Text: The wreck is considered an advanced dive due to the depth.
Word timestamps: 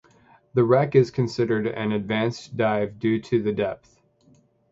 The 0.55 0.63
wreck 0.63 0.95
is 0.95 1.11
considered 1.11 1.67
an 1.67 1.91
advanced 1.91 2.57
dive 2.57 2.97
due 2.97 3.21
to 3.21 3.43
the 3.43 3.51
depth. 3.51 4.01